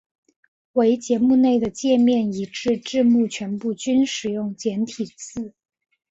[0.71, 5.53] 唯节目内的介面以至字幕全部均使用简体字。